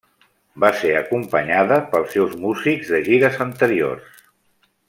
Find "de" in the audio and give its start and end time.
2.95-3.05